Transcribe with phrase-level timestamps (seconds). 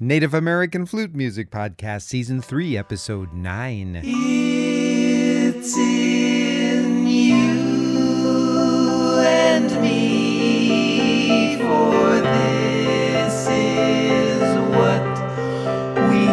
[0.00, 4.02] Native American Flute Music Podcast, Season 3, Episode 9.
[4.04, 7.34] It's in you
[9.18, 15.02] and me, for this is what
[16.08, 16.28] we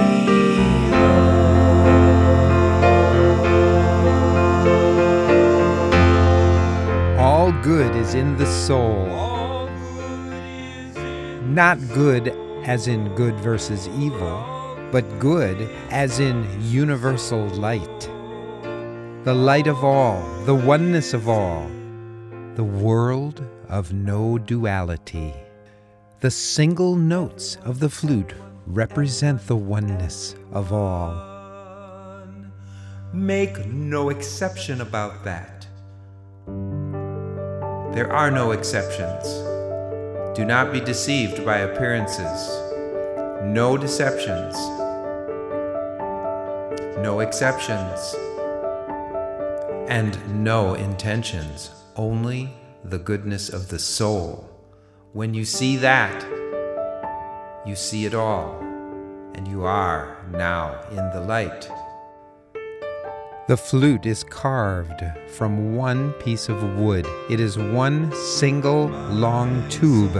[7.17, 9.09] All good is in the soul.
[9.09, 9.67] are.
[9.67, 14.43] good is in Not good as in good versus evil,
[14.91, 18.09] but good as in universal light.
[19.23, 21.69] The light of all, the oneness of all,
[22.55, 25.33] the world of no duality.
[26.21, 28.33] The single notes of the flute
[28.65, 31.35] represent the oneness of all.
[33.13, 35.67] Make no exception about that.
[37.93, 39.54] There are no exceptions.
[40.35, 42.49] Do not be deceived by appearances.
[43.41, 44.53] No deceptions.
[46.99, 48.13] No exceptions.
[49.87, 51.71] And no intentions.
[51.95, 52.49] Only
[52.83, 54.49] the goodness of the soul.
[55.13, 56.21] When you see that,
[57.65, 58.59] you see it all.
[59.35, 61.69] And you are now in the light.
[63.47, 67.05] The flute is carved from one piece of wood.
[67.29, 70.15] It is one single long tube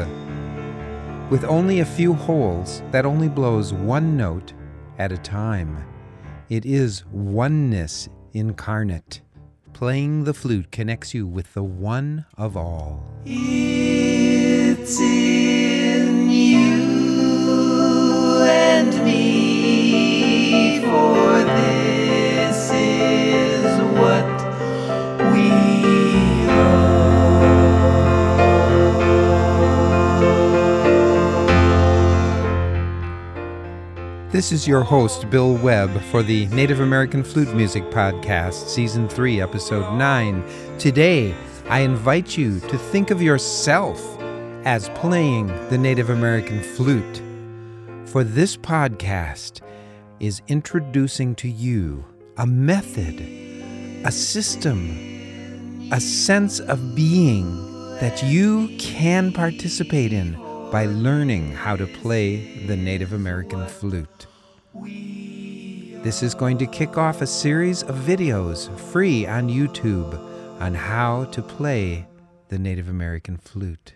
[1.32, 4.54] with only a few holes that only blows one note
[5.00, 5.84] at a time.
[6.50, 9.22] It is oneness incarnate.
[9.74, 13.04] Playing the flute connects you with the one of all.
[13.26, 15.00] It's
[34.36, 39.40] This is your host, Bill Webb, for the Native American Flute Music Podcast, Season 3,
[39.40, 40.78] Episode 9.
[40.78, 41.34] Today,
[41.70, 43.98] I invite you to think of yourself
[44.66, 47.22] as playing the Native American flute.
[48.10, 49.62] For this podcast
[50.20, 52.04] is introducing to you
[52.36, 53.22] a method,
[54.06, 57.56] a system, a sense of being
[58.02, 60.36] that you can participate in
[60.76, 64.28] by learning how to play the Native American flute.
[66.04, 70.20] This is going to kick off a series of videos free on YouTube
[70.60, 72.06] on how to play
[72.50, 73.94] the Native American flute.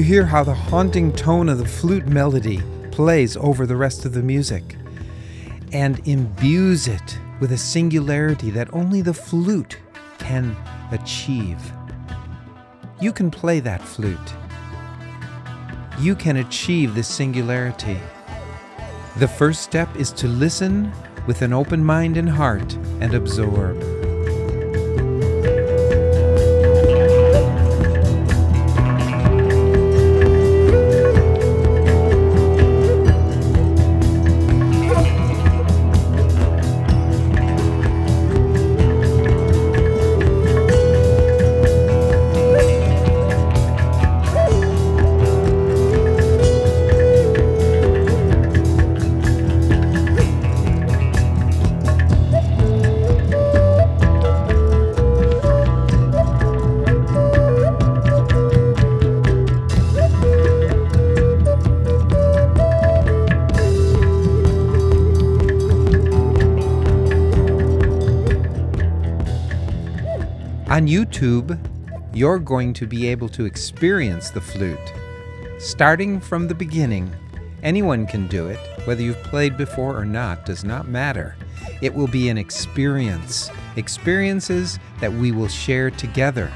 [0.00, 4.14] You hear how the haunting tone of the flute melody plays over the rest of
[4.14, 4.76] the music
[5.72, 9.76] and imbues it with a singularity that only the flute
[10.18, 10.56] can
[10.90, 11.60] achieve?
[12.98, 14.18] You can play that flute.
[15.98, 17.98] You can achieve this singularity.
[19.18, 20.90] The first step is to listen
[21.26, 23.89] with an open mind and heart and absorb.
[70.80, 71.58] On YouTube,
[72.14, 74.78] you're going to be able to experience the flute.
[75.58, 77.14] Starting from the beginning,
[77.62, 78.58] anyone can do it.
[78.86, 81.36] Whether you've played before or not does not matter.
[81.82, 86.50] It will be an experience, experiences that we will share together.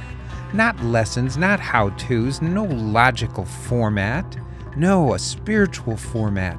[0.54, 4.24] Not lessons, not how to's, no logical format.
[4.74, 6.56] No, a spiritual format.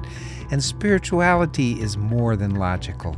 [0.52, 3.16] And spirituality is more than logical.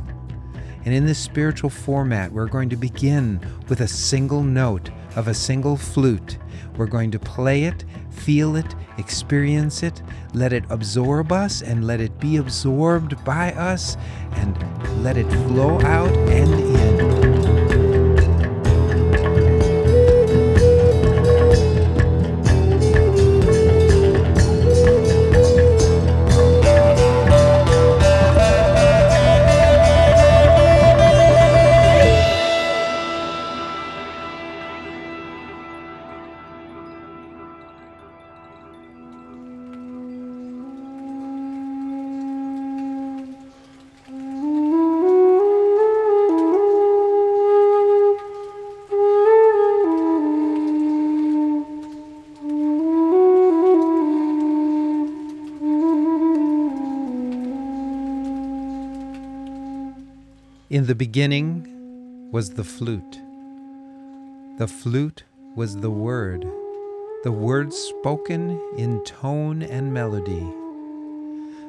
[0.85, 5.33] And in this spiritual format, we're going to begin with a single note of a
[5.33, 6.37] single flute.
[6.77, 10.01] We're going to play it, feel it, experience it,
[10.33, 13.97] let it absorb us, and let it be absorbed by us,
[14.33, 17.08] and let it flow out and in.
[60.99, 61.65] Beginning
[62.29, 63.21] was the flute.
[64.57, 65.23] The flute
[65.55, 66.45] was the word,
[67.23, 70.45] the word spoken in tone and melody.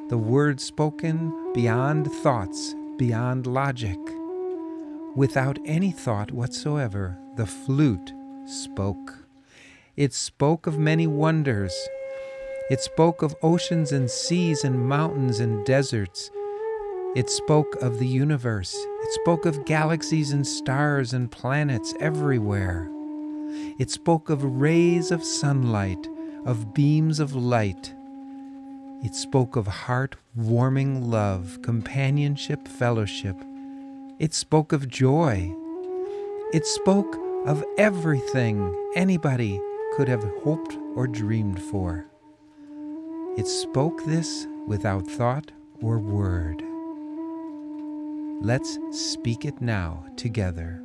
[0.09, 3.99] The word spoken beyond thoughts, beyond logic.
[5.15, 8.11] Without any thought whatsoever, the flute
[8.45, 9.15] spoke.
[9.95, 11.73] It spoke of many wonders.
[12.69, 16.29] It spoke of oceans and seas and mountains and deserts.
[17.13, 18.73] It spoke of the universe.
[18.73, 22.89] It spoke of galaxies and stars and planets everywhere.
[23.77, 26.07] It spoke of rays of sunlight,
[26.45, 27.93] of beams of light.
[29.03, 33.35] It spoke of heart warming love, companionship, fellowship.
[34.17, 35.53] It spoke of joy.
[36.53, 39.59] It spoke of everything anybody
[39.97, 42.05] could have hoped or dreamed for.
[43.37, 46.63] It spoke this without thought or word.
[48.43, 50.81] Let's speak it now together.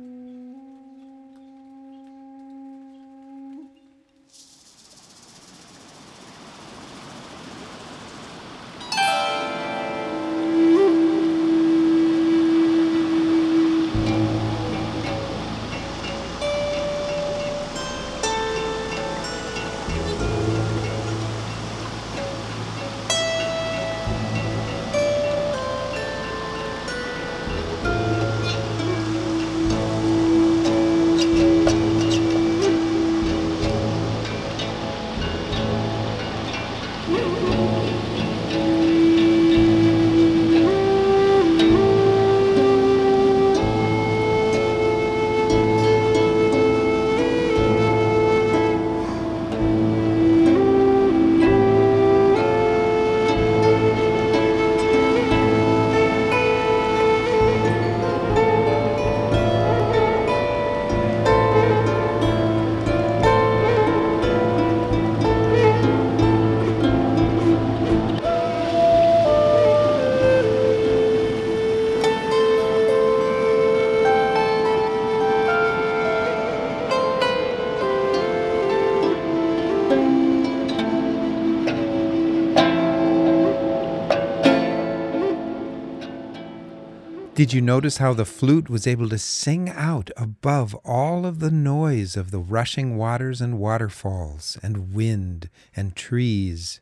[87.37, 91.51] Did you notice how the flute was able to sing out above all of the
[91.51, 96.79] noise of the rushing waters and waterfalls and wind and trees?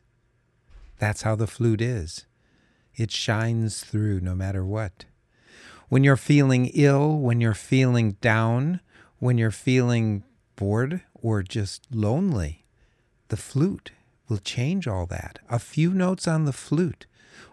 [0.98, 2.24] That's how the flute is.
[2.94, 5.04] It shines through no matter what.
[5.90, 8.80] When you're feeling ill, when you're feeling down,
[9.18, 10.24] when you're feeling
[10.56, 12.64] bored or just lonely,
[13.28, 13.90] the flute
[14.26, 15.38] will change all that.
[15.50, 17.04] A few notes on the flute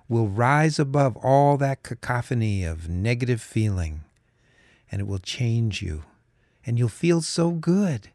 [0.08, 4.02] will rise above all that cacophony of negative feeling,
[4.92, 6.04] and it will change you.
[6.66, 8.10] And you'll feel so good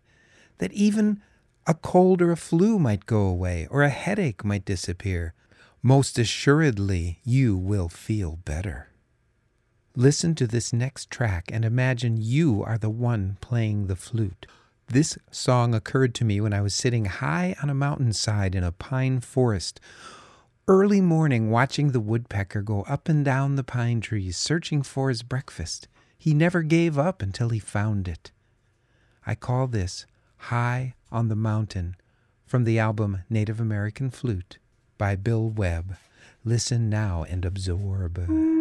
[0.59, 1.23] that even
[1.67, 5.35] a cold or a flu might go away, or a headache might disappear.
[5.83, 8.89] Most assuredly, you will feel better.
[9.95, 14.47] Listen to this next track and imagine you are the one playing the flute.
[14.87, 18.73] This song occurred to me when I was sitting high on a mountainside in a
[18.73, 19.81] pine forest
[20.69, 25.23] early morning watching the woodpecker go up and down the pine trees searching for his
[25.23, 25.89] breakfast.
[26.19, 28.31] He never gave up until he found it.
[29.27, 30.05] I call this
[30.37, 31.97] High on the Mountain
[32.45, 34.59] from the album Native American Flute
[34.99, 35.97] by Bill Webb.
[36.45, 38.58] Listen now and absorb.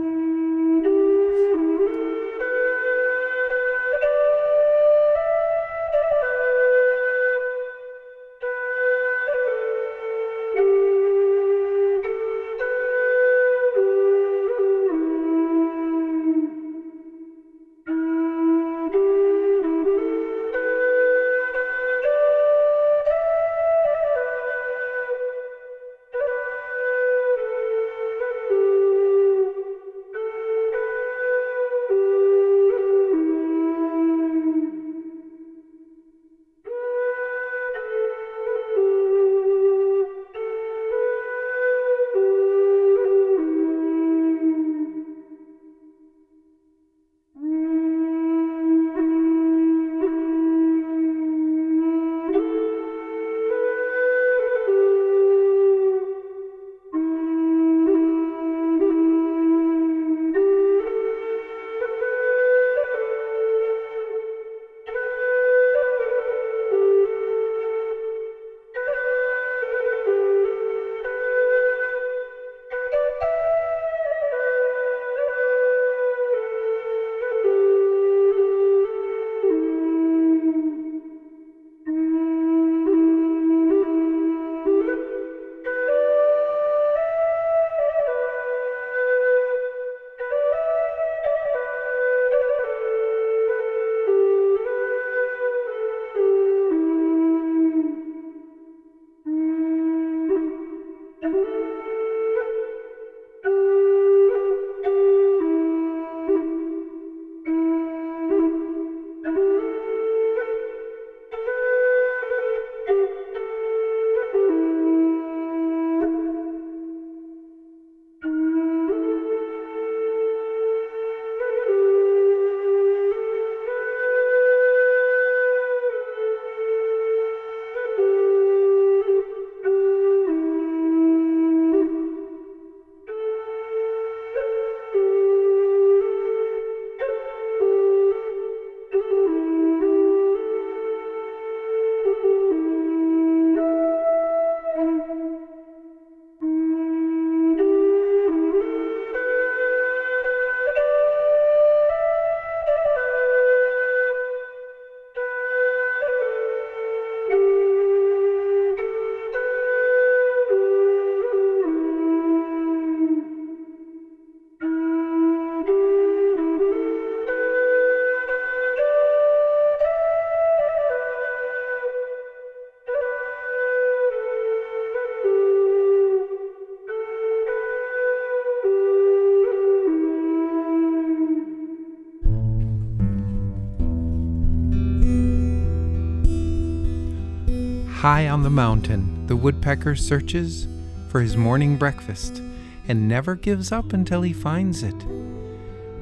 [188.08, 190.66] High on the mountain, the woodpecker searches
[191.10, 192.42] for his morning breakfast
[192.88, 194.96] and never gives up until he finds it.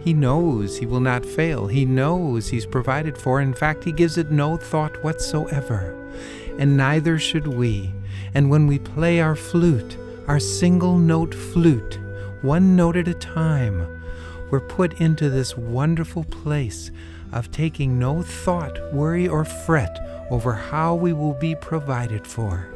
[0.04, 1.66] He knows he will not fail.
[1.66, 3.42] He knows he's provided for.
[3.42, 5.96] In fact, he gives it no thought whatsoever.
[6.60, 7.92] And neither should we.
[8.36, 9.98] And when we play our flute,
[10.28, 11.98] our single note flute,
[12.44, 14.04] one note at a time,
[14.52, 16.92] we're put into this wonderful place
[17.32, 22.68] of taking no thought, worry, or fret over how we will be provided for.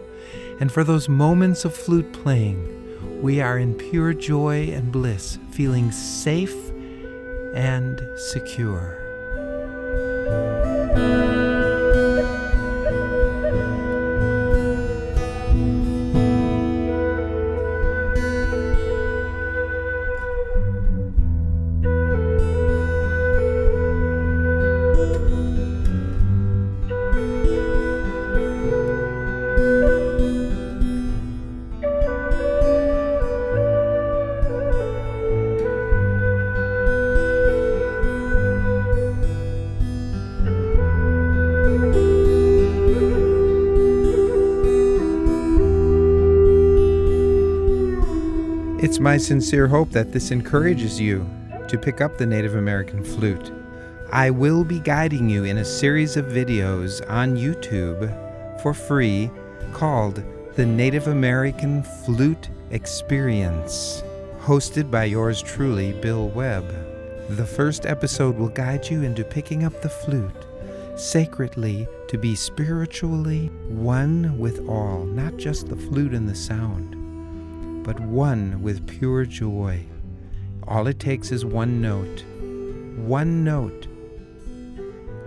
[0.60, 5.92] And for those moments of flute playing, we are in pure joy and bliss, feeling
[5.92, 6.56] safe
[7.54, 8.98] and secure.
[48.90, 51.24] It's my sincere hope that this encourages you
[51.68, 53.52] to pick up the Native American flute.
[54.12, 58.10] I will be guiding you in a series of videos on YouTube
[58.64, 59.30] for free
[59.74, 60.24] called
[60.56, 64.02] The Native American Flute Experience,
[64.40, 66.68] hosted by yours truly, Bill Webb.
[67.30, 70.48] The first episode will guide you into picking up the flute
[70.96, 76.99] sacredly to be spiritually one with all, not just the flute and the sound
[77.90, 79.84] but one with pure joy.
[80.68, 82.24] All it takes is one note,
[83.04, 83.88] one note,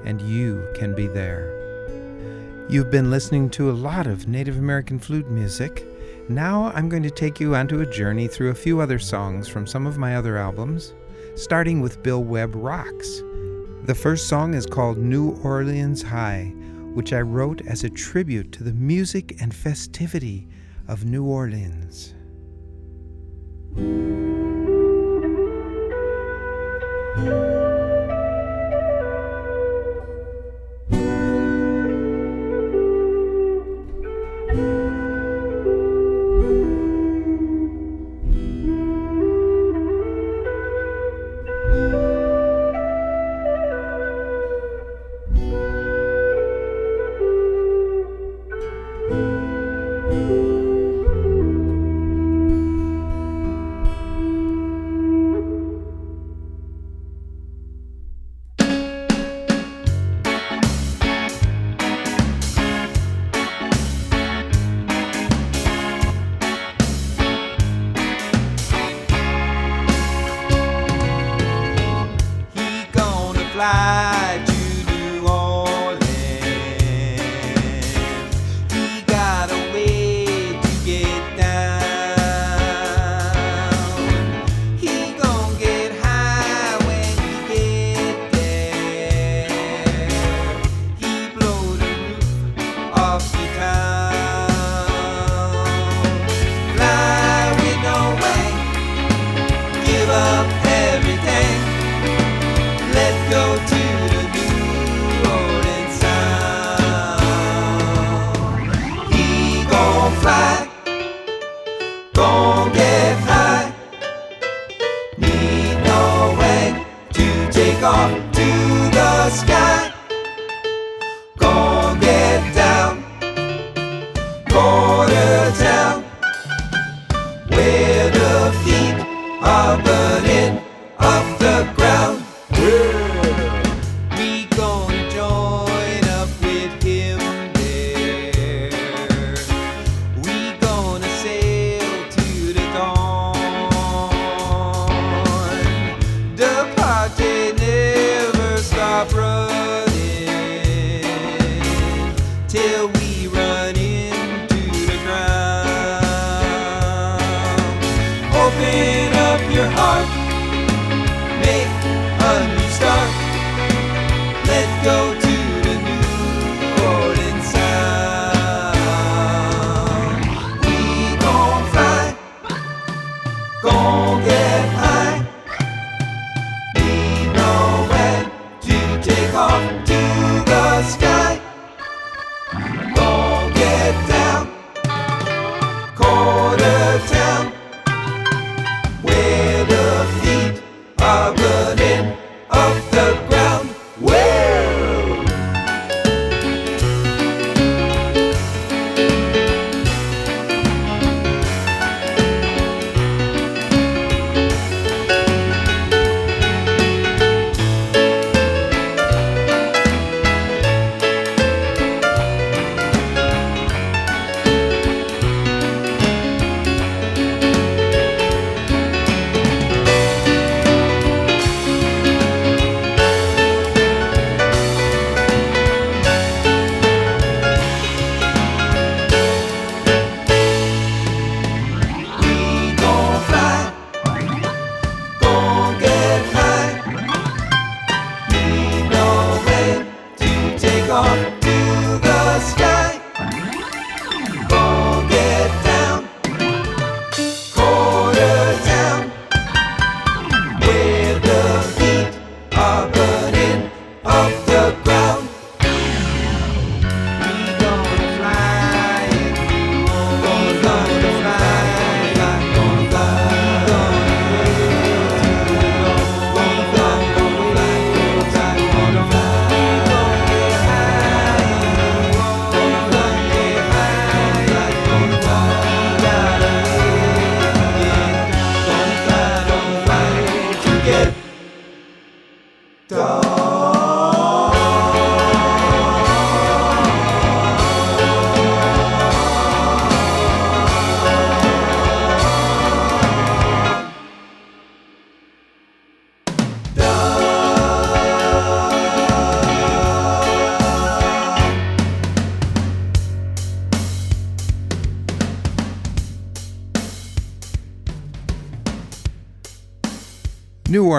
[0.04, 2.66] and you can be there.
[2.68, 5.84] You've been listening to a lot of Native American flute music.
[6.28, 9.66] Now I'm going to take you onto a journey through a few other songs from
[9.66, 10.94] some of my other albums,
[11.34, 13.22] starting with Bill Webb Rocks.
[13.86, 16.52] The first song is called New Orleans High,
[16.94, 20.46] which I wrote as a tribute to the music and festivity
[20.86, 22.14] of New Orleans.
[23.74, 23.82] He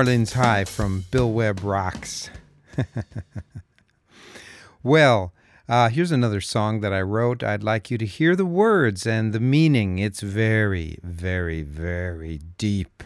[0.04, 2.30] Orleans High from Bill Webb Rocks.
[4.84, 5.32] well,
[5.70, 7.42] uh, here's another song that I wrote.
[7.42, 10.00] I'd like you to hear the words and the meaning.
[10.00, 13.02] It's very, very, very deep.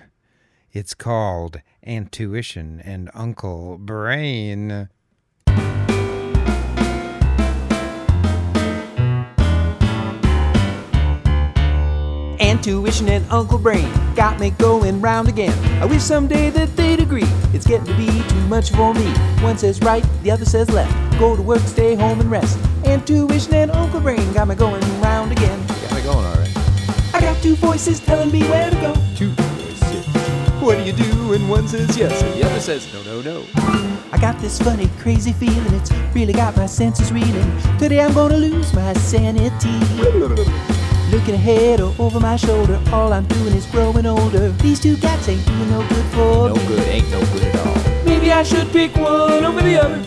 [0.73, 4.89] It's called Antuition and Uncle Brain.
[12.67, 15.53] Antuition and Uncle Brain got me going round again.
[15.81, 17.23] I wish someday that they'd agree.
[17.53, 19.09] It's getting to be too much for me.
[19.41, 21.17] One says right, the other says left.
[21.17, 22.59] Go to work, stay home and rest.
[22.83, 25.65] Antuition and Uncle Brain got me going round again.
[25.65, 26.51] Got me going already.
[27.13, 28.93] I got two voices telling me where to go.
[29.15, 30.05] Two voices.
[30.61, 31.29] What do you do?
[31.29, 33.45] when one says yes, and The other says no, no, no.
[34.11, 35.73] I got this funny, crazy feeling.
[35.73, 37.49] It's really got my senses reeling.
[37.77, 39.79] Today I'm gonna lose my sanity.
[41.11, 44.49] Looking ahead or over my shoulder, all I'm doing is growing older.
[44.61, 46.67] These two cats ain't doing no good for No me.
[46.67, 48.03] good, ain't no good at all.
[48.05, 50.01] Maybe I should pick one over the other.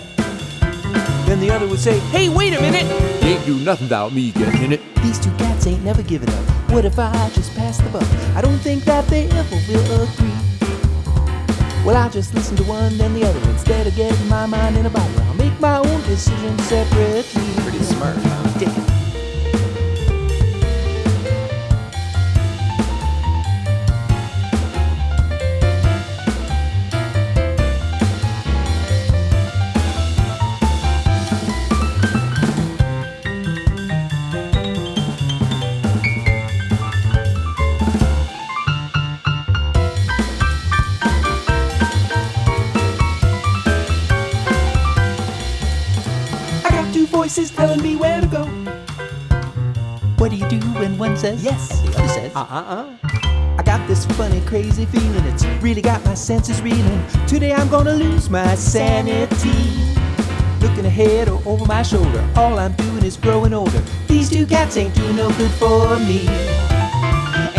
[1.26, 2.84] Then the other would say, Hey, wait a minute!
[3.22, 4.80] You ain't do nothing without me getting in it.
[4.96, 6.44] These two cats ain't never giving up.
[6.70, 8.02] What if I just pass the buck?
[8.36, 10.30] I don't think that they ever will agree.
[11.84, 13.40] Well, I'll just listen to one, then the other.
[13.50, 17.62] Instead of getting my mind in a bottle, I'll make my own decision separately.
[17.62, 18.89] Pretty smart, huh?
[51.20, 52.96] Says yes, the other says uh uh uh?
[53.59, 55.22] I got this funny, crazy feeling.
[55.26, 57.04] It's really got my senses reeling.
[57.26, 59.52] Today I'm gonna lose my sanity.
[60.64, 63.83] Looking ahead or over my shoulder, all I'm doing is growing older.
[64.09, 66.24] These two cats ain't doing no good for me.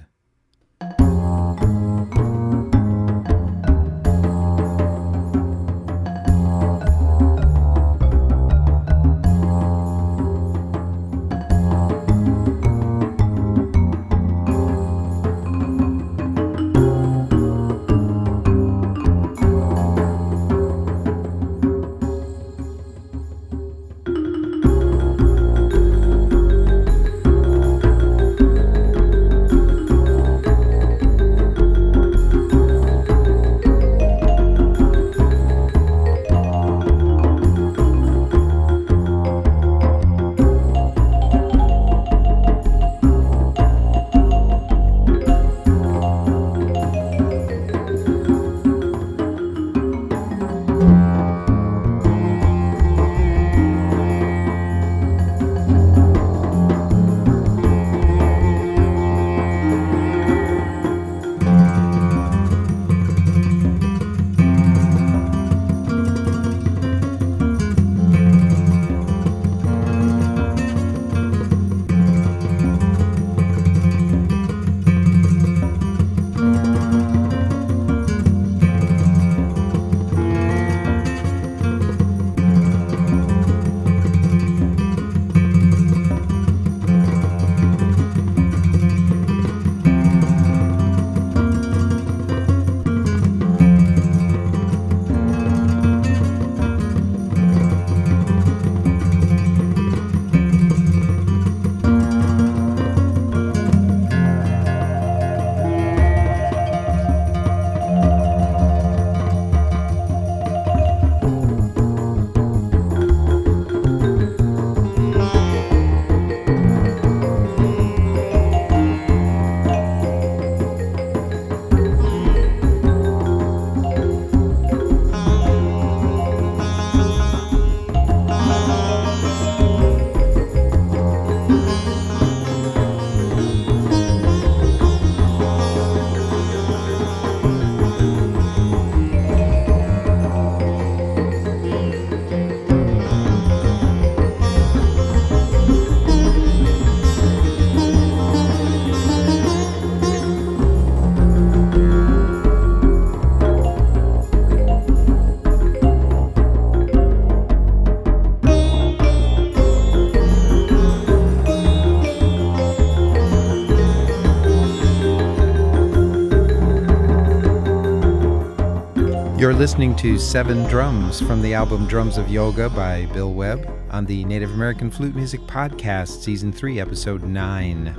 [169.60, 174.24] Listening to Seven Drums from the album Drums of Yoga by Bill Webb on the
[174.24, 177.94] Native American Flute Music Podcast, Season 3, Episode 9.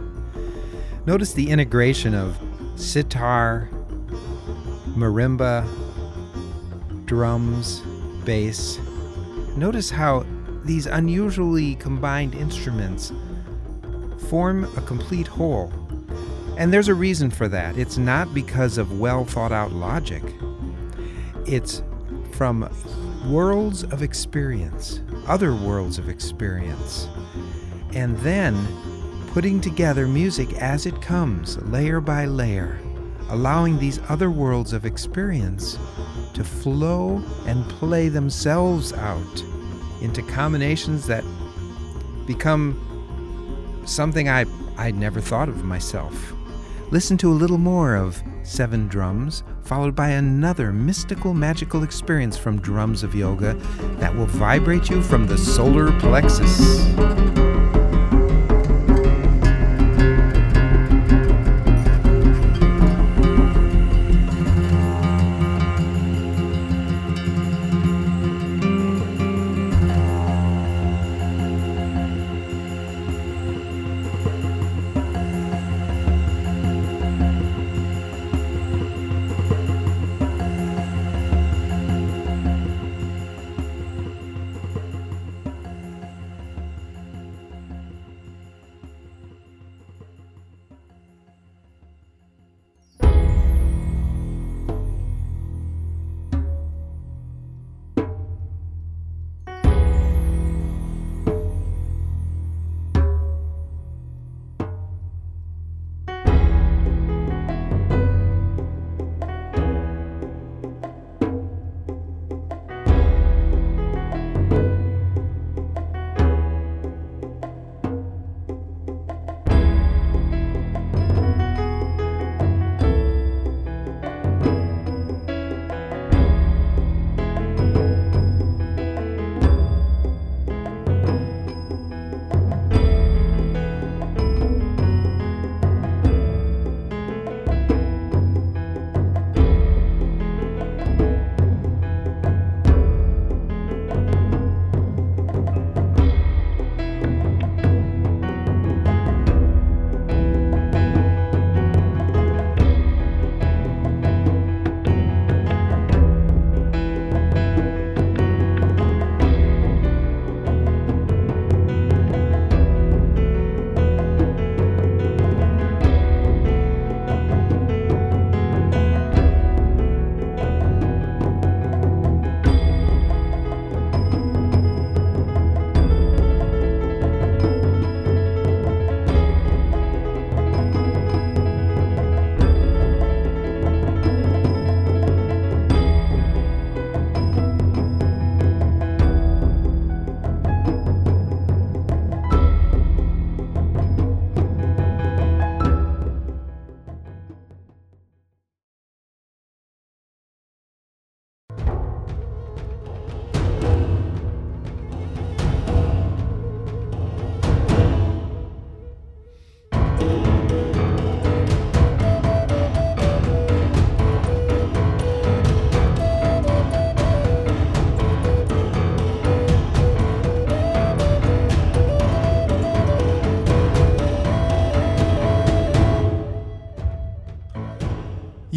[1.06, 2.36] Notice the integration of
[2.76, 3.70] sitar,
[4.96, 5.64] marimba,
[7.06, 7.84] drums,
[8.26, 8.80] bass.
[9.56, 10.26] Notice how
[10.64, 13.14] these unusually combined instruments
[14.30, 15.72] form a complete whole.
[16.58, 17.78] And there's a reason for that.
[17.78, 20.24] It's not because of well thought out logic,
[21.52, 21.84] it's
[22.32, 22.70] from
[23.28, 27.08] worlds of experience, other worlds of experience.
[27.94, 28.56] And then
[29.34, 32.80] putting together music as it comes, layer by layer,
[33.30, 35.78] allowing these other worlds of experience
[36.34, 39.44] to flow and play themselves out
[40.02, 41.24] into combinations that
[42.26, 42.76] become
[43.86, 44.46] something I,
[44.78, 46.34] I'd never thought of myself.
[46.92, 52.60] Listen to a little more of Seven Drums, followed by another mystical, magical experience from
[52.60, 53.54] Drums of Yoga
[54.00, 56.82] that will vibrate you from the solar plexus.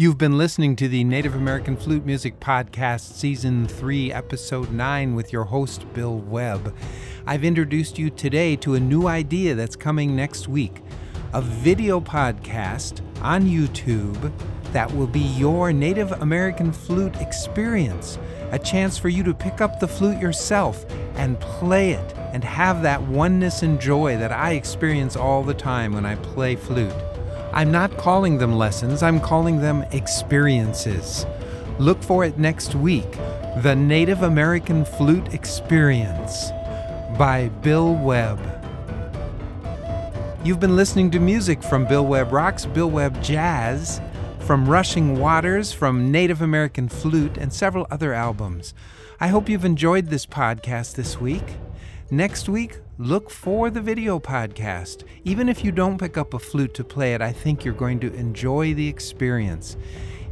[0.05, 5.33] You've been listening to the Native American Flute Music Podcast, Season 3, Episode 9, with
[5.33, 6.75] your host, Bill Webb.
[7.25, 10.83] I've introduced you today to a new idea that's coming next week
[11.33, 14.31] a video podcast on YouTube
[14.73, 18.19] that will be your Native American flute experience.
[18.51, 22.83] A chance for you to pick up the flute yourself and play it and have
[22.83, 26.93] that oneness and joy that I experience all the time when I play flute.
[27.55, 31.25] I'm not calling them lessons, I'm calling them experiences.
[31.79, 33.09] Look for it next week
[33.63, 36.51] The Native American Flute Experience
[37.17, 38.41] by Bill Webb.
[40.43, 44.01] You've been listening to music from Bill Webb Rocks, Bill Webb Jazz,
[44.39, 48.73] from Rushing Waters, from Native American Flute, and several other albums.
[49.21, 51.53] I hope you've enjoyed this podcast this week.
[52.11, 55.03] Next week, look for the video podcast.
[55.23, 57.99] Even if you don't pick up a flute to play it, I think you're going
[58.01, 59.77] to enjoy the experience.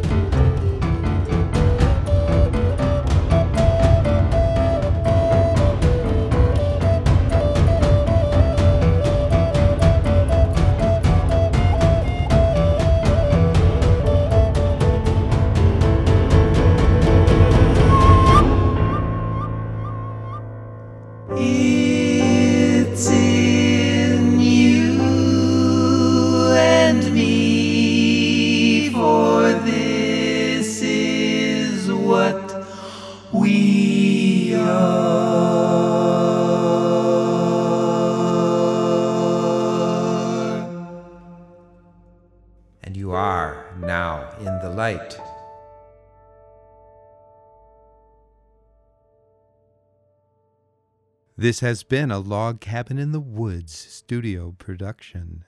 [51.46, 55.46] This has been a Log Cabin in the Woods studio production.